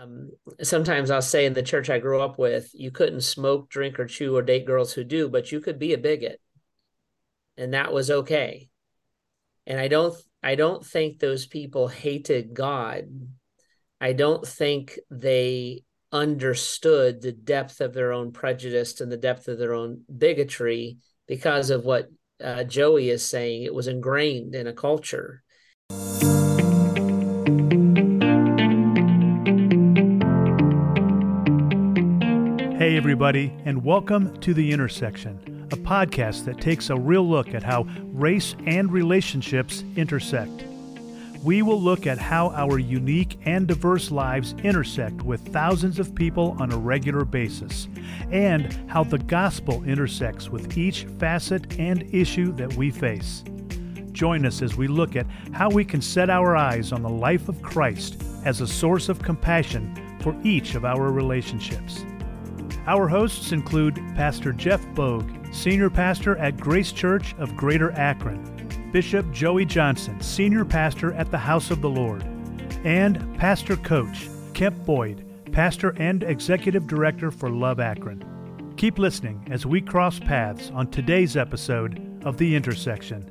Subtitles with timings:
[0.00, 0.30] Um,
[0.62, 4.06] sometimes I'll say in the church I grew up with, you couldn't smoke, drink, or
[4.06, 6.40] chew or date girls who do, but you could be a bigot,
[7.56, 8.68] and that was okay.
[9.66, 13.06] And I don't, I don't think those people hated God.
[14.00, 19.58] I don't think they understood the depth of their own prejudice and the depth of
[19.58, 22.08] their own bigotry because of what
[22.42, 23.64] uh, Joey is saying.
[23.64, 25.42] It was ingrained in a culture.
[32.98, 37.86] Everybody, and welcome to The Intersection, a podcast that takes a real look at how
[38.06, 40.64] race and relationships intersect.
[41.44, 46.56] We will look at how our unique and diverse lives intersect with thousands of people
[46.58, 47.86] on a regular basis,
[48.32, 53.44] and how the gospel intersects with each facet and issue that we face.
[54.10, 57.48] Join us as we look at how we can set our eyes on the life
[57.48, 62.04] of Christ as a source of compassion for each of our relationships.
[62.88, 69.30] Our hosts include Pastor Jeff Bogue, Senior Pastor at Grace Church of Greater Akron, Bishop
[69.30, 72.22] Joey Johnson, Senior Pastor at the House of the Lord,
[72.84, 78.24] and Pastor Coach Kemp Boyd, Pastor and Executive Director for Love Akron.
[78.78, 83.30] Keep listening as we cross paths on today's episode of The Intersection.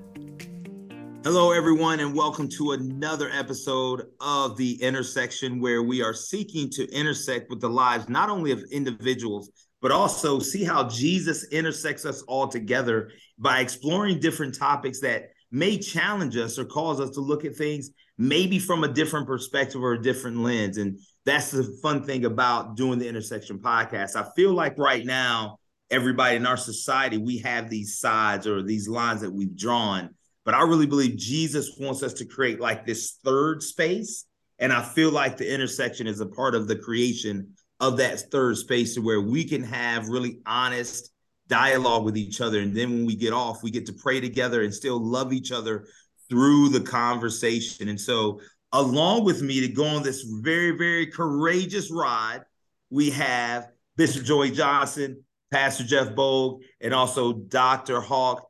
[1.30, 6.90] Hello, everyone, and welcome to another episode of The Intersection, where we are seeking to
[6.90, 12.22] intersect with the lives not only of individuals, but also see how Jesus intersects us
[12.30, 17.44] all together by exploring different topics that may challenge us or cause us to look
[17.44, 20.78] at things maybe from a different perspective or a different lens.
[20.78, 24.16] And that's the fun thing about doing the Intersection podcast.
[24.16, 25.60] I feel like right now,
[25.92, 30.12] everybody in our society, we have these sides or these lines that we've drawn
[30.48, 34.24] but I really believe Jesus wants us to create like this third space.
[34.60, 37.50] And I feel like the intersection is a part of the creation
[37.82, 41.12] of that third space where we can have really honest
[41.50, 42.62] dialogue with each other.
[42.62, 45.52] And then when we get off, we get to pray together and still love each
[45.52, 45.86] other
[46.30, 47.90] through the conversation.
[47.90, 48.40] And so,
[48.72, 52.44] along with me to go on this very, very courageous ride,
[52.90, 58.00] we have Bishop Joey Johnson, Pastor Jeff Bogue, and also Dr.
[58.00, 58.47] Hawk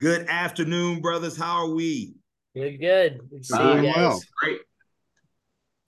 [0.00, 1.36] Good afternoon, brothers.
[1.36, 2.14] How are we?
[2.54, 3.20] Good, good.
[3.30, 3.96] good see you guys.
[3.96, 4.22] Well.
[4.40, 4.60] Great.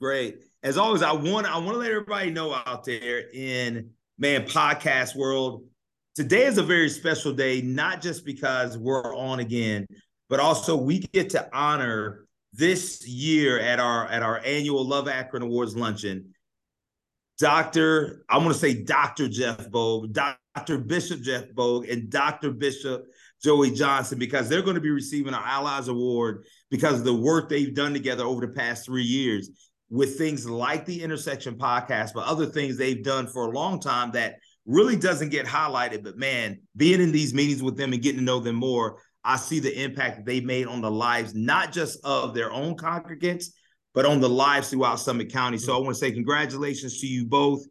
[0.02, 0.44] Great.
[0.62, 5.16] As always, I want I want to let everybody know out there in man podcast
[5.16, 5.64] world.
[6.14, 9.86] Today is a very special day, not just because we're on again,
[10.28, 15.42] but also we get to honor this year at our at our annual Love Akron
[15.42, 16.34] Awards luncheon.
[17.38, 18.26] Dr.
[18.28, 19.26] I'm going to say Dr.
[19.26, 20.76] Jeff Bogue, Dr.
[20.76, 22.50] Bishop Jeff Bogue, and Dr.
[22.50, 23.06] Bishop
[23.42, 27.48] Joey Johnson because they're going to be receiving an Allies Award because of the work
[27.48, 29.50] they've done together over the past three years
[29.90, 34.12] with things like the Intersection podcast, but other things they've done for a long time
[34.12, 36.02] that really doesn't get highlighted.
[36.02, 39.36] But man, being in these meetings with them and getting to know them more, I
[39.36, 43.46] see the impact that they've made on the lives, not just of their own congregants,
[43.92, 45.58] but on the lives throughout Summit County.
[45.58, 47.64] So I want to say congratulations to you both.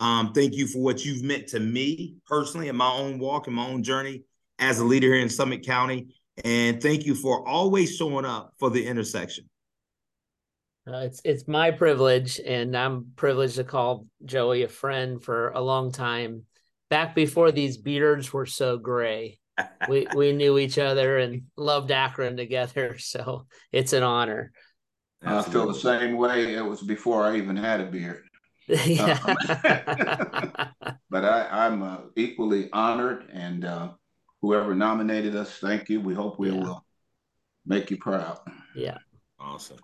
[0.00, 3.56] Um, thank you for what you've meant to me personally in my own walk and
[3.56, 4.24] my own journey
[4.58, 6.08] as a leader here in Summit County.
[6.44, 9.48] And thank you for always showing up for the intersection.
[10.86, 15.60] Uh, it's it's my privilege, and I'm privileged to call Joey a friend for a
[15.60, 16.44] long time.
[16.88, 19.38] Back before these beards were so gray,
[19.88, 22.96] we we knew each other and loved Akron together.
[23.08, 24.52] So it's an honor.
[25.22, 26.54] I feel the same way.
[26.54, 28.24] It was before I even had a beard.
[28.68, 29.18] yeah.
[31.10, 33.88] but I, am uh, equally honored and uh,
[34.42, 36.00] whoever nominated us, thank you.
[36.00, 36.60] We hope we yeah.
[36.60, 36.84] will
[37.66, 38.38] make you proud.
[38.74, 38.98] Yeah.
[39.38, 39.78] Awesome.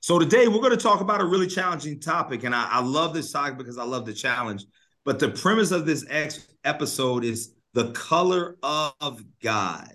[0.00, 3.12] So today we're going to talk about a really challenging topic, and I, I love
[3.12, 4.64] this topic because I love the challenge.
[5.04, 9.92] But the premise of this ex- episode is the color of God.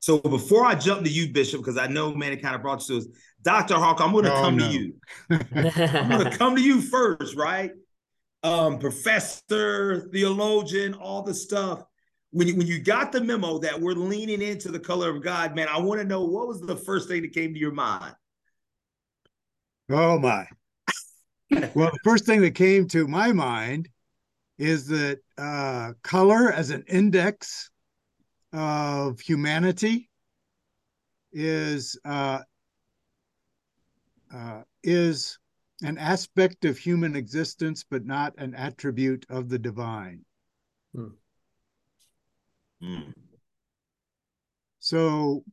[0.00, 2.86] So before I jump to you, Bishop, because I know man, it kind of brought
[2.88, 3.74] you to us, Dr.
[3.74, 4.68] Hawk, I'm going to oh, come no.
[4.68, 4.94] to you.
[5.30, 7.70] I'm going to come to you first, right?
[8.42, 11.82] Um, professor, theologian, all the stuff
[12.32, 15.54] when you, when you got the memo that we're leaning into the color of God,
[15.54, 18.14] man, I want to know what was the first thing that came to your mind?
[19.90, 20.46] Oh my.
[21.74, 23.88] well, the first thing that came to my mind
[24.58, 27.70] is that uh, color as an index
[28.52, 30.08] of humanity
[31.32, 32.40] is uh,
[34.32, 35.38] uh, is
[35.82, 40.24] an aspect of human existence, but not an attribute of the divine.
[40.94, 41.08] Hmm.
[42.82, 43.12] Mm.
[44.78, 45.44] So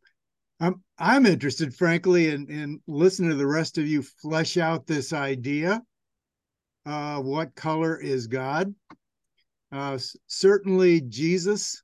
[0.59, 5.13] I'm I'm interested, frankly, in, in listening to the rest of you flesh out this
[5.13, 5.81] idea
[7.21, 8.73] what color is God.
[9.71, 9.97] Uh,
[10.27, 11.83] certainly, Jesus,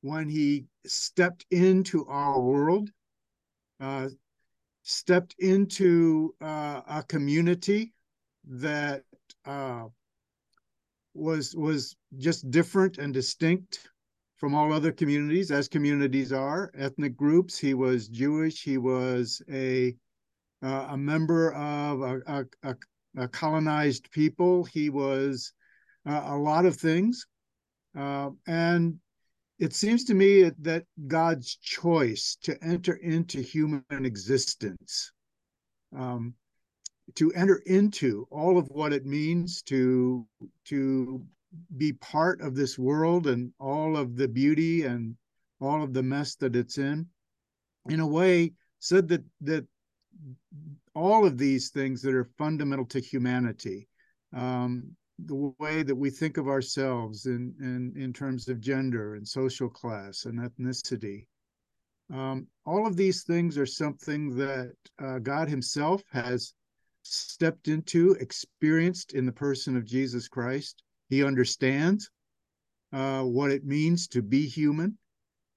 [0.00, 2.90] when he stepped into our world,
[3.80, 4.08] uh,
[4.82, 7.92] stepped into uh, a community
[8.46, 9.02] that
[9.44, 9.84] uh,
[11.12, 13.88] was was just different and distinct
[14.44, 17.56] from all other communities, as communities are, ethnic groups.
[17.56, 18.62] He was Jewish.
[18.62, 19.96] He was a
[20.62, 22.74] uh, a member of a, a,
[23.16, 24.64] a, colonized people.
[24.64, 25.54] He was
[26.04, 27.26] uh, a lot of things,
[27.98, 28.96] uh, and
[29.58, 35.10] it seems to me that God's choice to enter into human existence,
[35.96, 36.34] um,
[37.14, 40.26] to enter into all of what it means to
[40.66, 41.24] to
[41.76, 45.16] be part of this world and all of the beauty and
[45.60, 47.06] all of the mess that it's in,
[47.88, 49.66] in a way, said that that
[50.94, 53.88] all of these things that are fundamental to humanity,
[54.34, 59.26] um, the way that we think of ourselves in, in, in terms of gender and
[59.26, 61.26] social class and ethnicity.
[62.12, 66.52] Um, all of these things are something that uh, God Himself has
[67.02, 70.83] stepped into, experienced in the person of Jesus Christ.
[71.08, 72.10] He understands
[72.92, 74.98] uh, what it means to be human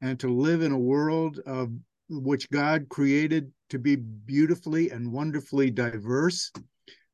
[0.01, 1.71] and to live in a world of
[2.09, 6.51] which God created to be beautifully and wonderfully diverse,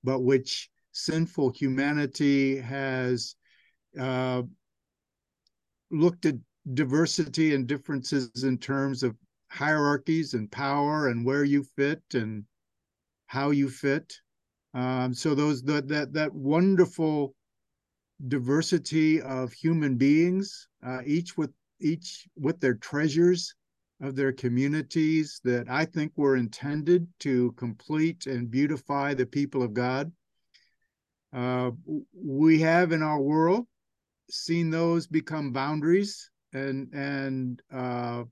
[0.03, 3.35] but which sinful humanity has
[4.00, 4.44] uh,
[5.89, 6.36] looked at
[6.74, 9.15] diversity and differences in terms of
[9.50, 12.44] hierarchies and power and where you fit and
[13.27, 14.13] how you fit.
[14.74, 17.36] Um, so those that that that wonderful
[18.27, 23.53] diversity of human beings, uh, each with each with their treasures
[24.01, 29.73] of their communities that I think were intended to complete and beautify the people of
[29.73, 30.11] God.
[31.31, 31.71] Uh,
[32.13, 33.65] we have in our world
[34.29, 38.23] seen those become boundaries and and uh,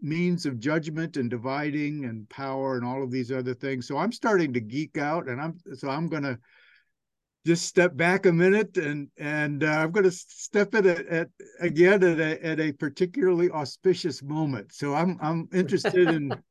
[0.00, 3.86] means of judgment and dividing and power and all of these other things.
[3.86, 6.38] So I'm starting to geek out, and I'm so I'm going to
[7.46, 11.28] just step back a minute and and uh, I'm going to step in at, at
[11.60, 14.72] again at a, at a particularly auspicious moment.
[14.72, 16.32] So I'm I'm interested in.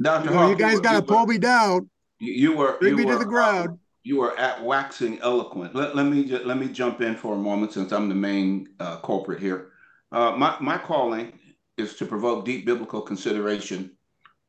[0.00, 0.28] Dr.
[0.28, 1.90] You, know, you guys got to pull me down.
[2.20, 3.80] You, were bring you me were, to the ground.
[4.04, 5.74] You were at waxing eloquent.
[5.74, 8.98] Let, let me let me jump in for a moment since I'm the main uh,
[8.98, 9.72] culprit here.
[10.12, 11.32] Uh, my my calling
[11.76, 13.90] is to provoke deep biblical consideration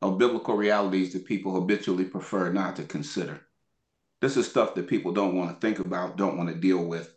[0.04, 3.42] of biblical realities that people habitually prefer not to consider.
[4.22, 7.14] This is stuff that people don't want to think about, don't want to deal with.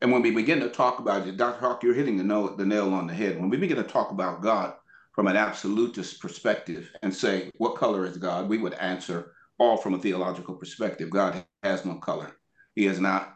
[0.00, 1.60] And when we begin to talk about it, Dr.
[1.60, 3.38] Hawk, you're hitting the, nail on the head.
[3.38, 4.74] When we begin to talk about God
[5.12, 8.48] from an absolutist perspective and say, what color is God?
[8.48, 11.10] We would answer all from a theological perspective.
[11.10, 12.36] God has no color.
[12.74, 13.34] He is not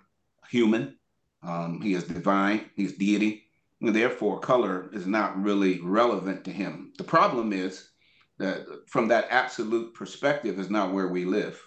[0.51, 0.97] human.
[1.43, 2.71] Um, he is divine.
[2.75, 3.45] He's deity.
[3.81, 6.93] And therefore, color is not really relevant to him.
[6.97, 7.91] The problem is
[8.39, 11.61] that from that absolute perspective is not where we live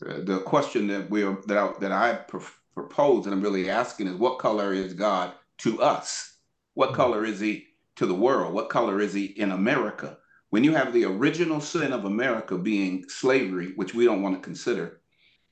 [0.00, 2.38] the question that we are that I, that I pr-
[2.74, 6.36] propose and I'm really asking is what color is God to us?
[6.74, 6.96] What mm-hmm.
[6.96, 7.66] color is he
[7.96, 8.54] to the world?
[8.54, 10.18] What color is he in America?
[10.50, 14.40] When you have the original sin of America being slavery, which we don't want to
[14.40, 15.00] consider,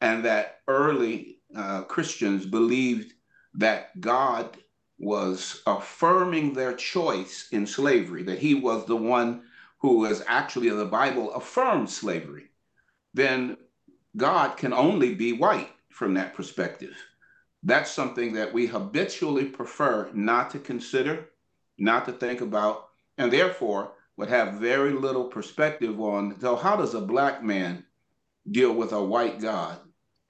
[0.00, 3.12] and that early uh, Christians believed
[3.54, 4.56] that God
[4.98, 9.43] was affirming their choice in slavery, that he was the one
[9.78, 12.50] who was actually, in the Bible affirmed slavery,
[13.14, 13.56] then
[14.19, 16.94] God can only be white from that perspective.
[17.63, 21.31] That's something that we habitually prefer not to consider,
[21.79, 26.39] not to think about, and therefore would have very little perspective on.
[26.41, 27.84] So, how does a black man
[28.51, 29.79] deal with a white God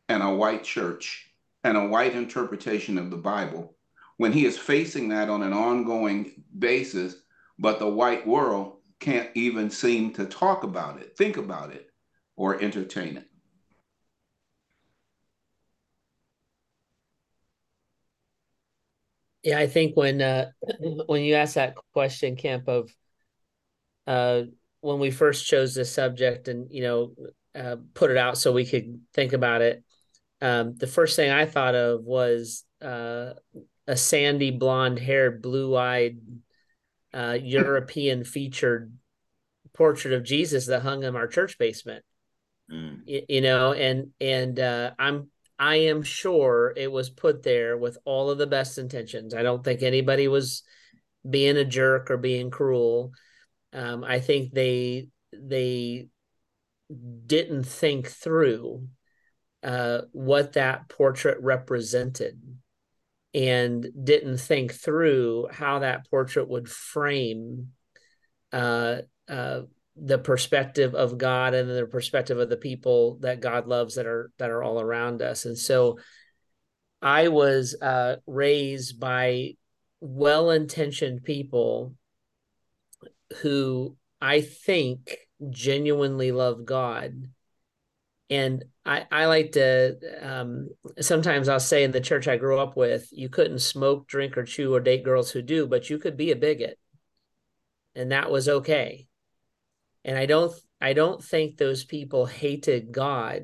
[0.09, 1.31] and a white church
[1.65, 3.75] and a white interpretation of the Bible
[4.19, 7.17] when he is facing that on an ongoing basis,
[7.59, 11.91] but the white world can't even seem to talk about it, think about it,
[12.37, 13.28] or entertain it?
[19.43, 20.51] Yeah, I think when uh,
[21.07, 22.91] when you ask that question, Kemp, of
[24.07, 24.43] uh,
[24.81, 27.15] when we first chose this subject and you know
[27.55, 29.85] uh, put it out so we could think about it,
[30.41, 33.35] um, the first thing I thought of was uh,
[33.87, 36.19] a sandy blonde haired, blue eyed
[37.15, 38.93] uh, European featured
[39.73, 42.05] portrait of Jesus that hung in our church basement.
[42.71, 43.03] Mm.
[43.07, 47.99] You, you, know, and and uh, I'm I am sure it was put there with
[48.05, 49.35] all of the best intentions.
[49.35, 50.63] I don't think anybody was
[51.29, 53.13] being a jerk or being cruel.
[53.73, 56.09] Um, I think they they
[57.27, 58.89] didn't think through
[59.63, 62.41] uh, what that portrait represented
[63.35, 67.73] and didn't think through how that portrait would frame
[68.53, 68.99] uh,
[69.29, 69.63] uh,
[70.01, 74.31] the perspective of God and the perspective of the people that God loves that are
[74.39, 75.45] that are all around us.
[75.45, 75.99] And so
[77.03, 79.55] I was uh, raised by
[80.01, 81.95] well-intentioned people
[83.43, 85.17] who I think
[85.51, 87.29] genuinely love God.
[88.31, 90.69] And I, I like to um,
[91.01, 94.45] sometimes I'll say in the church I grew up with, you couldn't smoke, drink, or
[94.45, 96.79] chew or date girls who do, but you could be a bigot.
[97.95, 99.07] And that was okay.
[100.09, 103.43] And I don't I don't think those people hated God.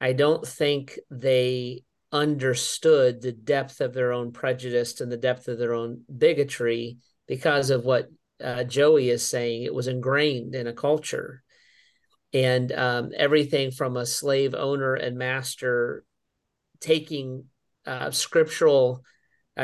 [0.00, 5.58] I don't think they understood the depth of their own prejudice and the depth of
[5.58, 6.98] their own bigotry
[7.28, 8.08] because of what
[8.42, 9.62] uh, Joey is saying.
[9.62, 11.44] It was ingrained in a culture.
[12.32, 16.04] And um, everything from a slave owner and master
[16.80, 17.44] taking
[17.86, 19.04] uh, scriptural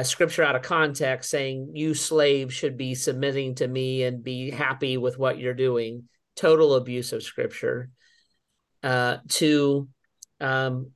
[0.04, 4.96] scripture out of context, saying you slaves should be submitting to me and be happy
[4.96, 6.04] with what you're doing.
[6.34, 7.90] Total abuse of scripture.
[8.82, 9.88] Uh, to
[10.40, 10.92] um,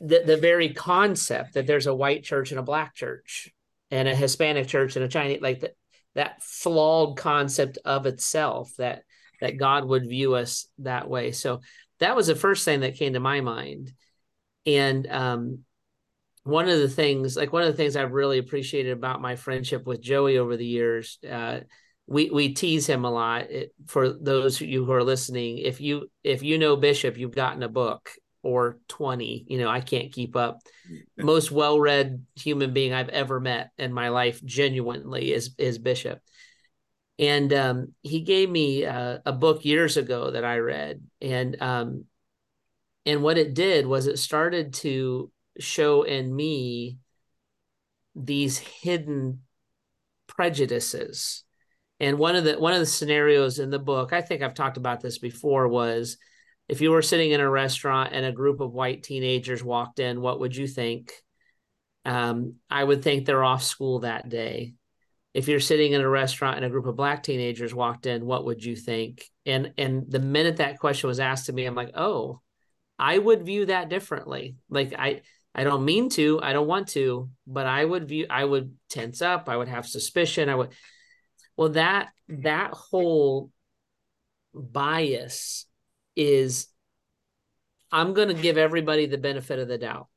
[0.00, 3.48] the, the very concept that there's a white church and a black church
[3.90, 5.76] and a Hispanic church and a Chinese like that
[6.14, 9.02] that flawed concept of itself that
[9.40, 11.32] that God would view us that way.
[11.32, 11.60] So
[12.00, 13.92] that was the first thing that came to my mind.
[14.66, 15.60] And um,
[16.44, 19.86] one of the things, like one of the things I've really appreciated about my friendship
[19.86, 21.60] with Joey over the years, uh,
[22.06, 23.50] we we tease him a lot.
[23.50, 27.34] It, for those of you who are listening, if you if you know Bishop, you've
[27.34, 28.10] gotten a book,
[28.44, 30.60] or 20 you know i can't keep up
[31.18, 36.20] most well-read human being i've ever met in my life genuinely is is bishop
[37.16, 42.04] and um, he gave me uh, a book years ago that i read and um,
[43.06, 46.98] and what it did was it started to show in me
[48.14, 49.40] these hidden
[50.26, 51.44] prejudices
[52.00, 54.76] and one of the one of the scenarios in the book i think i've talked
[54.76, 56.16] about this before was
[56.68, 60.20] if you were sitting in a restaurant and a group of white teenagers walked in,
[60.20, 61.12] what would you think?
[62.04, 64.74] Um, I would think they're off school that day.
[65.34, 68.44] If you're sitting in a restaurant and a group of black teenagers walked in, what
[68.44, 69.28] would you think?
[69.44, 72.40] And and the minute that question was asked to me, I'm like, oh,
[72.98, 74.56] I would view that differently.
[74.70, 75.22] Like I
[75.54, 79.22] I don't mean to, I don't want to, but I would view I would tense
[79.22, 80.70] up, I would have suspicion, I would
[81.56, 83.50] well that that whole
[84.52, 85.66] bias
[86.16, 86.68] is
[87.92, 90.08] I'm going to give everybody the benefit of the doubt.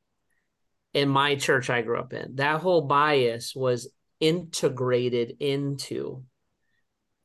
[0.93, 3.87] In my church I grew up in, that whole bias was
[4.19, 6.23] integrated into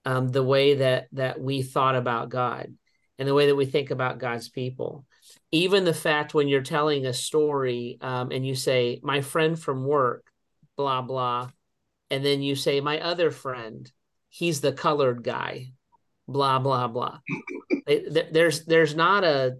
[0.04, 2.74] um, the way that that we thought about God
[3.18, 5.06] and the way that we think about God's people.
[5.52, 9.84] Even the fact when you're telling a story um, and you say, "My friend from
[9.84, 10.26] work,"
[10.76, 11.50] blah blah,
[12.10, 13.90] and then you say, "My other friend,
[14.28, 15.72] he's the colored guy,"
[16.26, 17.18] blah blah blah.
[17.86, 19.58] There's there's not a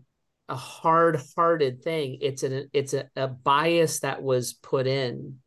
[0.49, 2.19] a hard-hearted thing.
[2.21, 5.39] It's an it's a, a bias that was put in.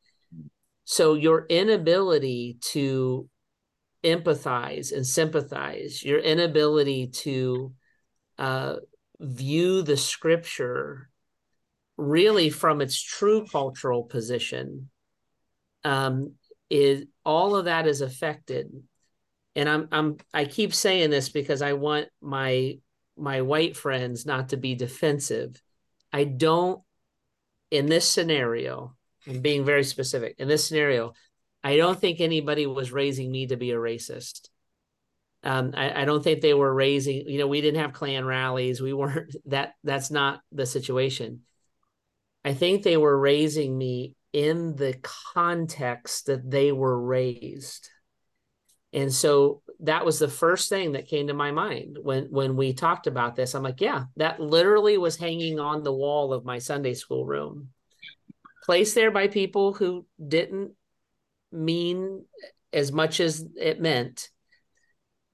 [0.85, 3.29] So your inability to
[4.03, 7.73] empathize and sympathize your inability to
[8.37, 8.75] uh,
[9.19, 11.09] view the scripture
[11.97, 14.89] really from its true cultural position
[15.83, 16.33] um,
[16.69, 18.69] is all of that is affected
[19.55, 22.77] and I'm I'm I keep saying this because I want my
[23.17, 25.61] my white friends not to be defensive.
[26.11, 26.81] I don't
[27.71, 28.95] in this scenario,
[29.41, 30.35] being very specific.
[30.37, 31.13] In this scenario,
[31.63, 34.49] I don't think anybody was raising me to be a racist.
[35.45, 38.81] Um, I, I, don't think they were raising, you know, we didn't have Klan rallies.
[38.81, 41.41] We weren't that that's not the situation.
[42.43, 44.97] I think they were raising me in the
[45.33, 47.89] context that they were raised.
[48.91, 52.73] And so that was the first thing that came to my mind when when we
[52.73, 53.53] talked about this.
[53.53, 57.69] I'm like, yeah, that literally was hanging on the wall of my Sunday school room.
[58.63, 60.71] Placed there by people who didn't
[61.51, 62.25] mean
[62.73, 64.29] as much as it meant.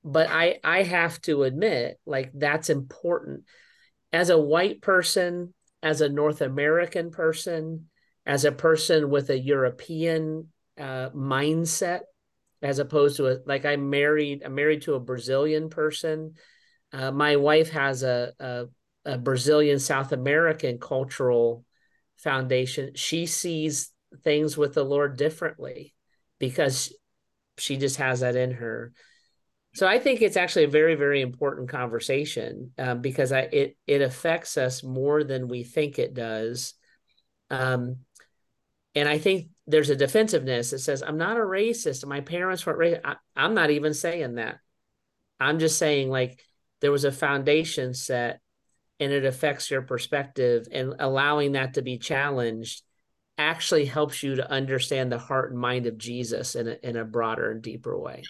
[0.03, 3.43] But I I have to admit, like that's important.
[4.11, 5.53] As a white person,
[5.83, 7.89] as a North American person,
[8.25, 12.01] as a person with a European uh, mindset,
[12.61, 14.43] as opposed to a like I'm married.
[14.43, 16.33] I'm married to a Brazilian person.
[16.93, 18.65] Uh, my wife has a, a,
[19.05, 21.65] a Brazilian South American cultural
[22.17, 22.91] foundation.
[22.95, 23.91] She sees
[24.23, 25.95] things with the Lord differently
[26.37, 26.93] because
[27.57, 28.91] she just has that in her.
[29.73, 34.01] So I think it's actually a very, very important conversation um, because I it it
[34.01, 36.73] affects us more than we think it does.
[37.49, 37.97] Um,
[38.95, 42.05] and I think there's a defensiveness that says I'm not a racist.
[42.05, 43.01] My parents weren't racist.
[43.05, 44.59] I, I'm not even saying that.
[45.39, 46.43] I'm just saying like
[46.81, 48.41] there was a foundation set,
[48.99, 52.81] and it affects your perspective, and allowing that to be challenged
[53.37, 57.05] actually helps you to understand the heart and mind of Jesus in a, in a
[57.05, 58.23] broader and deeper way.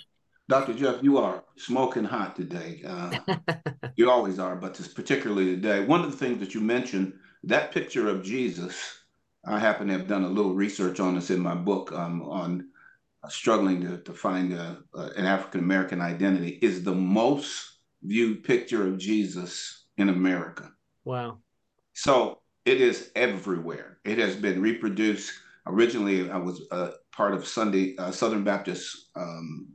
[0.49, 0.73] Dr.
[0.73, 2.83] Jeff, you are smoking hot today.
[2.85, 3.17] Uh,
[3.95, 5.85] you always are, but this particularly today.
[5.85, 8.75] One of the things that you mentioned, that picture of Jesus,
[9.45, 12.69] I happen to have done a little research on this in my book um, on
[13.23, 18.43] uh, struggling to, to find a, uh, an African American identity, is the most viewed
[18.43, 20.71] picture of Jesus in America.
[21.05, 21.37] Wow.
[21.93, 23.99] So it is everywhere.
[24.03, 25.31] It has been reproduced.
[25.67, 29.69] Originally, I was a part of Sunday uh, Southern Baptist um,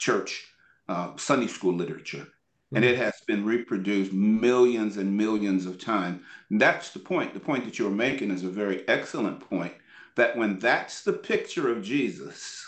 [0.00, 0.46] Church
[0.88, 2.76] uh, Sunday school literature, mm-hmm.
[2.76, 6.22] and it has been reproduced millions and millions of times.
[6.48, 7.34] And that's the point.
[7.34, 9.74] The point that you're making is a very excellent point.
[10.16, 12.66] That when that's the picture of Jesus,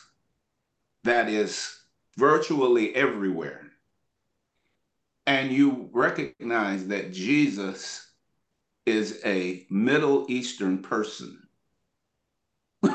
[1.02, 1.80] that is
[2.16, 3.72] virtually everywhere,
[5.26, 8.12] and you recognize that Jesus
[8.84, 11.38] is a Middle Eastern person.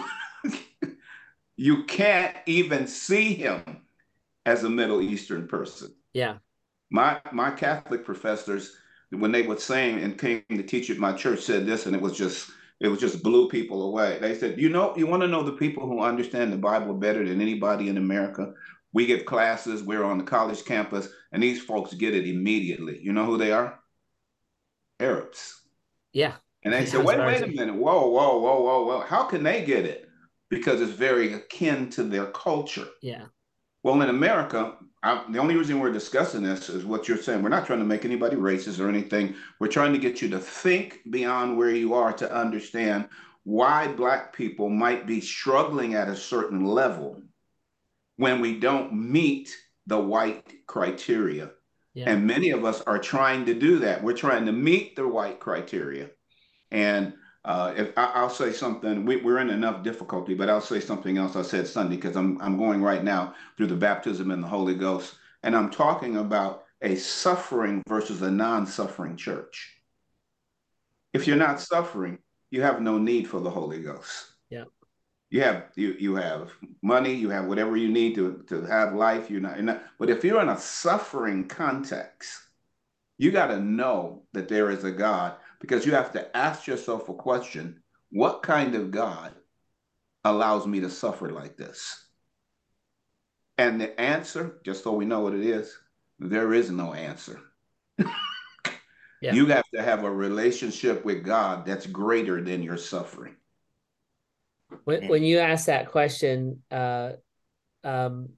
[1.57, 3.63] you can't even see him
[4.47, 5.93] as a Middle Eastern person.
[6.13, 6.37] Yeah.
[6.89, 8.75] My my Catholic professors,
[9.11, 12.01] when they were saying and came to teach at my church, said this, and it
[12.01, 12.49] was just
[12.79, 14.17] it was just blew people away.
[14.21, 17.27] They said, you know, you want to know the people who understand the Bible better
[17.27, 18.53] than anybody in America?
[18.93, 22.99] We give classes, we're on the college campus, and these folks get it immediately.
[23.01, 23.79] You know who they are?
[24.99, 25.61] Arabs.
[26.13, 26.35] Yeah.
[26.63, 27.75] And they said, wait, wait a minute.
[27.75, 28.99] Whoa, whoa, whoa, whoa, whoa.
[29.01, 30.09] How can they get it?
[30.49, 32.87] Because it's very akin to their culture.
[33.01, 33.25] Yeah.
[33.87, 37.41] Well, in America, I, the only reason we're discussing this is what you're saying.
[37.41, 39.33] We're not trying to make anybody racist or anything.
[39.61, 43.07] We're trying to get you to think beyond where you are to understand
[43.45, 47.23] why Black people might be struggling at a certain level
[48.17, 51.51] when we don't meet the white criteria
[51.97, 52.11] yeah.
[52.11, 54.03] And many of us are trying to do that.
[54.03, 56.11] We're trying to meet the white criteria.
[56.69, 57.13] And
[57.47, 61.17] uh, if I, will say something, we, are in enough difficulty, but I'll say something
[61.17, 64.47] else I said Sunday because I'm, I'm going right now through the baptism in the
[64.47, 65.15] Holy Ghost.
[65.43, 69.79] And I'm talking about a suffering versus a non suffering church.
[71.13, 72.19] If you're not suffering,
[72.51, 74.65] you have no need for the Holy Ghost Yeah.
[75.29, 79.31] you have you you have money, you have whatever you need to to have life.
[79.31, 82.41] You're not, you're not but if you're in a suffering context,
[83.17, 87.09] you got to know that there is a God because you have to ask yourself
[87.09, 89.33] a question: What kind of God
[90.23, 92.05] allows me to suffer like this?
[93.57, 95.75] And the answer, just so we know what it is,
[96.19, 97.39] there is no answer.
[97.97, 99.33] yeah.
[99.33, 103.35] You have to have a relationship with God that's greater than your suffering.
[104.83, 107.13] When when you ask that question, uh,
[107.83, 108.29] um,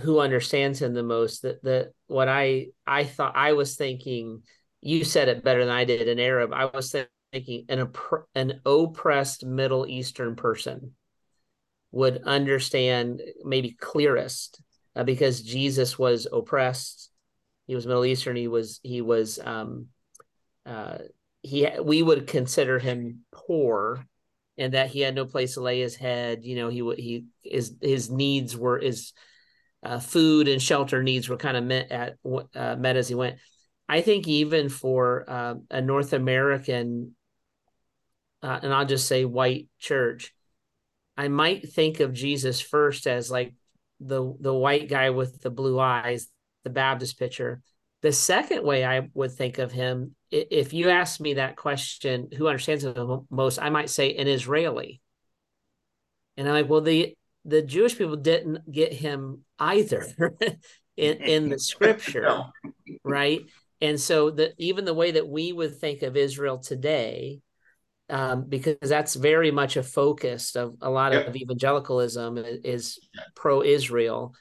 [0.00, 1.42] who understands him the most?
[1.42, 4.42] That the what I I thought I was thinking.
[4.84, 6.52] You said it better than I did in Arab.
[6.52, 6.94] I was
[7.32, 7.90] thinking an
[8.34, 10.92] an oppressed Middle Eastern person
[11.90, 14.60] would understand maybe clearest
[14.94, 17.10] uh, because Jesus was oppressed.
[17.66, 18.36] He was Middle Eastern.
[18.36, 19.86] He was he was um,
[20.66, 20.98] uh,
[21.40, 24.04] he we would consider him poor
[24.58, 26.44] and that he had no place to lay his head.
[26.44, 29.14] You know, he he his his needs were his
[29.82, 32.18] uh, food and shelter needs were kind of met at
[32.54, 33.38] uh, met as he went.
[33.88, 37.14] I think even for uh, a North American,
[38.42, 40.34] uh, and I'll just say white church,
[41.16, 43.54] I might think of Jesus first as like
[44.00, 46.28] the the white guy with the blue eyes,
[46.64, 47.62] the Baptist picture.
[48.02, 52.48] The second way I would think of him if you ask me that question, who
[52.48, 55.00] understands him the most, I might say an Israeli.
[56.36, 60.08] And I'm like, well, the the Jewish people didn't get him either
[60.96, 62.42] in, in the scripture,
[63.04, 63.42] right?
[63.84, 67.40] And so that even the way that we would think of Israel today,
[68.08, 71.28] um, because that's very much a focus of a lot yep.
[71.28, 74.34] of evangelicalism is, is pro-Israel.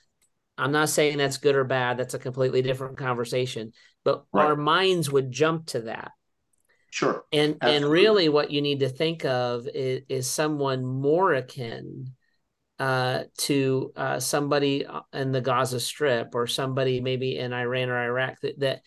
[0.57, 1.97] I'm not saying that's good or bad.
[1.97, 4.45] That's a completely different conversation but right.
[4.45, 6.11] our minds would jump to that
[6.91, 7.75] sure and Absolutely.
[7.75, 12.13] and really what you need to think of is, is someone more akin
[12.79, 18.41] uh, to uh, somebody in the Gaza Strip or somebody maybe in Iran or Iraq
[18.41, 18.81] that that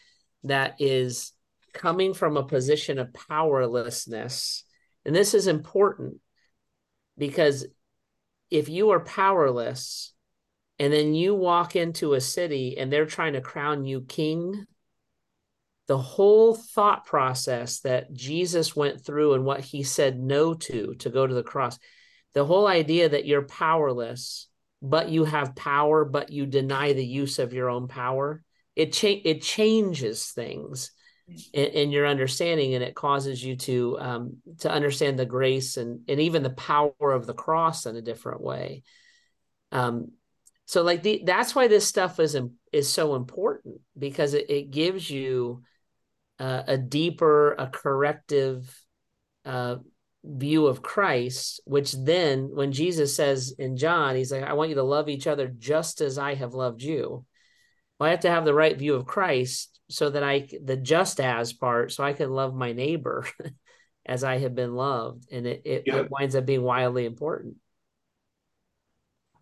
[0.48, 1.32] that is
[1.72, 4.64] coming from a position of powerlessness.
[5.04, 6.16] And this is important
[7.18, 7.66] because
[8.50, 10.12] if you are powerless,
[10.78, 14.66] and then you walk into a city and they're trying to crown you king,
[15.86, 21.10] the whole thought process that Jesus went through and what he said no to to
[21.10, 21.78] go to the cross,
[22.34, 24.48] the whole idea that you're powerless,
[24.82, 28.42] but you have power, but you deny the use of your own power,
[28.76, 30.92] it cha- it changes things
[31.52, 36.00] in, in, your understanding and it causes you to um, to understand the grace and
[36.08, 38.82] and even the power of the cross in a different way.
[39.72, 40.12] Um,
[40.66, 42.36] so like the that's why this stuff is
[42.72, 45.62] is so important because it, it gives you
[46.38, 48.78] uh, a deeper a corrective
[49.44, 49.76] uh,
[50.24, 54.74] view of christ which then when jesus says in john he's like i want you
[54.74, 57.24] to love each other just as i have loved you
[57.98, 61.20] well, i have to have the right view of christ so that i the just
[61.20, 63.26] as part so i can love my neighbor
[64.06, 65.96] as i have been loved and it, it, yeah.
[65.96, 67.56] it winds up being wildly important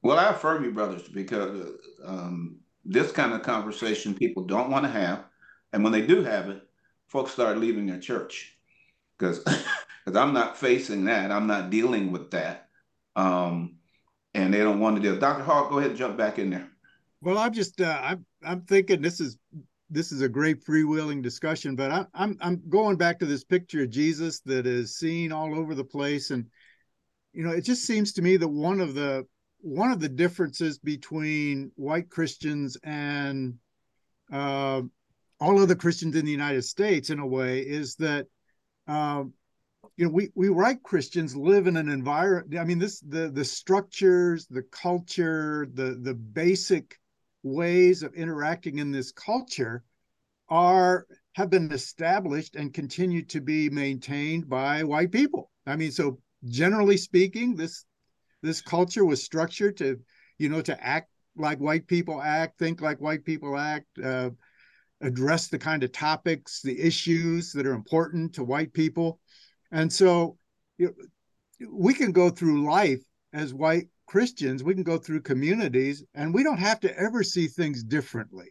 [0.04, 1.66] well, I affirm you, brothers, because
[2.04, 5.24] um, this kind of conversation people don't want to have,
[5.72, 6.60] and when they do have it,
[7.08, 8.54] folks start leaving their church
[9.18, 9.64] because because
[10.14, 12.68] I'm not facing that, I'm not dealing with that,
[13.16, 13.76] um,
[14.34, 15.18] and they don't want to deal.
[15.18, 15.42] Dr.
[15.42, 16.68] Hawk, go ahead and jump back in there.
[17.22, 19.38] Well, I'm just uh, I'm I'm thinking this is
[19.90, 23.83] this is a great freewheeling discussion, but I'm I'm I'm going back to this picture
[23.83, 26.46] of Jesus that is seen all over the place, and
[27.33, 29.26] you know, it just seems to me that one of the
[29.61, 33.54] one of the differences between white Christians and
[34.33, 34.83] uh,
[35.40, 38.26] all other Christians in the United States, in a way, is that
[38.87, 39.24] uh,
[39.96, 42.59] you know we we white Christians live in an environment.
[42.59, 46.98] I mean, this the the structures, the culture, the the basic
[47.44, 49.85] ways of interacting in this culture
[50.48, 55.50] are have been established and continue to be maintained by white people.
[55.66, 57.85] I mean, so generally speaking, this
[58.42, 60.00] this culture was structured to,
[60.38, 64.30] you know, to act like white people act, think like white people act, uh,
[65.00, 69.20] address the kind of topics, the issues that are important to white people.
[69.72, 70.38] And so
[70.78, 70.94] you
[71.61, 73.02] know, we can go through life
[73.33, 77.46] as white Christians, we can go through communities, and we don't have to ever see
[77.46, 78.48] things differently.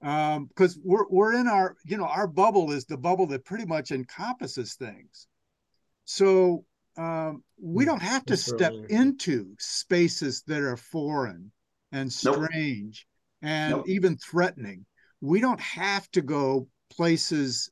[0.00, 3.66] Because um, we're, we're in our, you know, our bubble is the bubble that pretty
[3.66, 5.26] much encompasses things.
[6.04, 6.64] So
[6.96, 7.90] um, we hmm.
[7.90, 11.52] don't have to step into spaces that are foreign
[11.92, 13.06] and strange
[13.42, 13.50] nope.
[13.50, 13.88] and nope.
[13.88, 14.86] even threatening.
[15.20, 17.70] We don't have to go places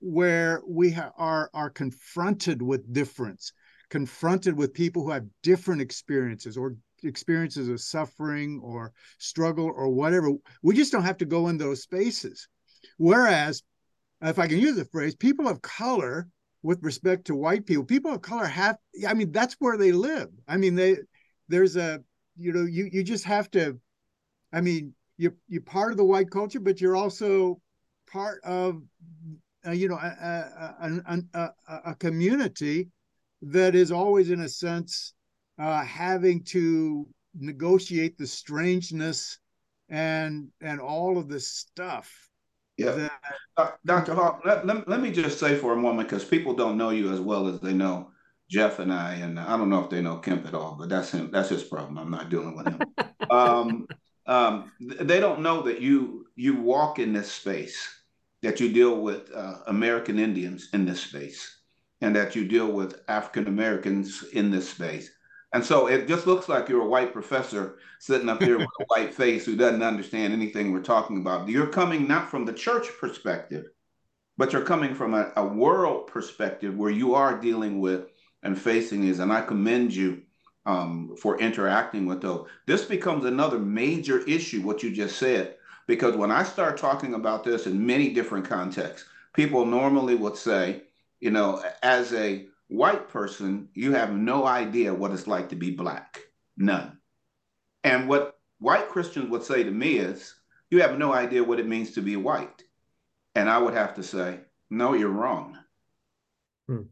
[0.00, 3.52] where we are are confronted with difference,
[3.94, 10.32] confronted with people who have different experiences or experiences of suffering or struggle or whatever.
[10.62, 12.48] We just don't have to go in those spaces.
[12.98, 13.62] Whereas,
[14.20, 16.26] if I can use the phrase, people of color
[16.64, 20.30] with respect to white people people of color have i mean that's where they live
[20.48, 20.96] i mean they
[21.46, 22.00] there's a
[22.38, 23.78] you know you you just have to
[24.50, 27.60] i mean you're you're part of the white culture but you're also
[28.10, 28.80] part of
[29.66, 32.88] uh, you know a, a, a, a, community
[33.52, 35.12] that is always in a sense
[35.58, 37.06] uh, having to
[37.38, 39.38] negotiate the strangeness
[39.88, 42.28] and and all of this stuff
[42.76, 43.08] yeah.
[43.56, 44.14] Uh, Dr.
[44.14, 47.12] Hawk, let, let, let, me just say for a moment, because people don't know you
[47.12, 48.10] as well as they know
[48.50, 51.12] Jeff and I, and I don't know if they know Kemp at all, but that's
[51.12, 51.30] him.
[51.30, 51.98] That's his problem.
[51.98, 52.80] I'm not dealing with him.
[53.30, 53.86] um,
[54.26, 57.86] um, they don't know that you you walk in this space,
[58.42, 61.58] that you deal with uh, American Indians in this space,
[62.00, 65.10] and that you deal with African Americans in this space.
[65.52, 68.84] And so it just looks like you're a white professor sitting up here with a
[68.88, 71.48] white face who doesn't understand anything we're talking about.
[71.48, 73.66] You're coming not from the church perspective,
[74.36, 78.08] but you're coming from a, a world perspective where you are dealing with
[78.42, 79.20] and facing these.
[79.20, 80.22] And I commend you
[80.66, 82.48] um, for interacting with those.
[82.66, 87.44] This becomes another major issue, what you just said, because when I start talking about
[87.44, 90.82] this in many different contexts, people normally would say,
[91.24, 95.70] you know, as a white person, you have no idea what it's like to be
[95.70, 96.20] black.
[96.58, 96.98] None.
[97.82, 100.34] And what white Christians would say to me is,
[100.70, 102.62] you have no idea what it means to be white.
[103.34, 105.56] And I would have to say, no, you're wrong.
[106.68, 106.82] Hmm.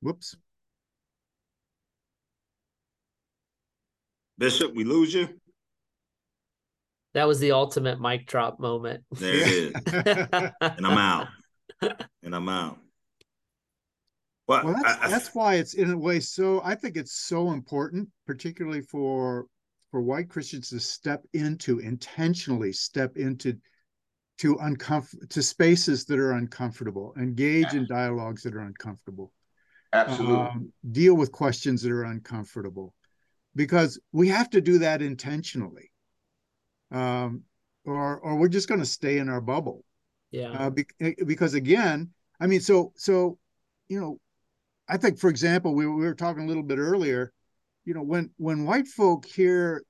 [0.00, 0.36] Whoops.
[4.38, 5.40] Bishop, we lose you.
[7.14, 9.04] That was the ultimate mic drop moment.
[9.10, 9.72] There it is.
[10.60, 11.28] and I'm out.
[12.22, 12.78] And I'm out.
[14.48, 16.60] Well, well that's, I, that's why it's in a way so.
[16.64, 19.46] I think it's so important, particularly for
[19.90, 23.58] for white Christians to step into intentionally step into
[24.38, 29.32] to uncomfort to spaces that are uncomfortable, engage in dialogues that are uncomfortable,
[29.92, 32.94] absolutely um, deal with questions that are uncomfortable.
[33.54, 35.91] because we have to do that intentionally
[36.92, 37.42] um,
[37.84, 39.84] or or we're just going to stay in our bubble.
[40.30, 40.50] Yeah.
[40.50, 42.08] Uh, be, eh, because again
[42.40, 43.38] i mean so so
[43.88, 44.18] you know
[44.88, 47.34] i think for example we, we were talking a little bit earlier
[47.84, 49.84] you know when when white folk hear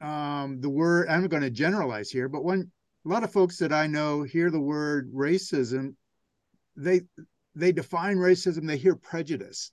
[0.00, 2.70] um, the word i'm going to generalize here but when
[3.04, 5.94] a lot of folks that i know hear the word racism
[6.76, 7.00] they
[7.54, 9.72] they define racism they hear prejudice.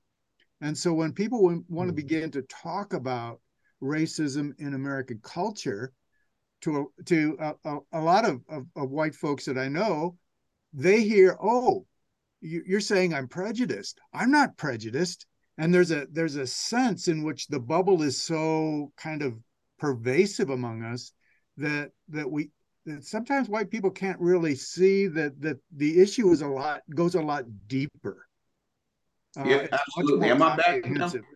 [0.62, 1.96] And so when people want to hmm.
[1.96, 3.40] begin to talk about
[3.84, 5.92] racism in american culture
[6.66, 10.18] to to a, a, a lot of, of, of, white folks that i know
[10.74, 11.86] they hear oh
[12.42, 15.26] you're saying i'm prejudiced i'm not prejudiced
[15.58, 19.38] and there's a there's a sense in which the bubble is so kind of
[19.80, 21.12] pervasive among us
[21.58, 22.50] that that we
[22.86, 27.16] that sometimes white people can't really see that that the issue is a lot goes
[27.16, 28.28] a lot deeper.
[29.38, 30.30] Uh, yeah, absolutely.
[30.30, 30.84] Am I back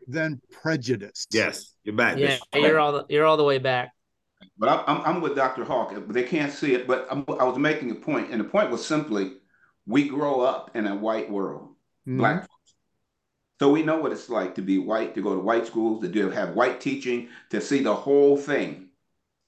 [0.08, 1.26] than prejudice?
[1.32, 2.18] Yes, you're back.
[2.18, 3.92] Yeah, you're all the, you're all the way back.
[4.58, 5.64] But I'm I'm with Dr.
[5.64, 5.94] Hawk.
[6.08, 6.88] They can't see it.
[6.88, 9.34] But I'm, i was making a point, and the point was simply,
[9.86, 11.70] we grow up in a white world,
[12.08, 12.18] mm-hmm.
[12.18, 12.48] black
[13.60, 16.08] so we know what it's like to be white, to go to white schools, to
[16.08, 18.88] do have white teaching, to see the whole thing.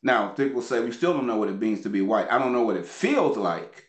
[0.04, 2.30] Now, people say we still don't know what it means to be white.
[2.30, 3.86] I don't know what it feels like,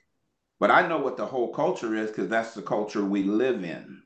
[0.61, 4.03] but I know what the whole culture is because that's the culture we live in.